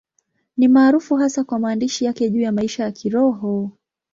Ni 0.57 0.67
maarufu 0.67 1.15
hasa 1.15 1.43
kwa 1.43 1.59
maandishi 1.59 2.05
yake 2.05 2.29
juu 2.29 2.39
ya 2.41 2.51
maisha 2.51 2.83
ya 2.83 2.91
Kiroho. 2.91 3.71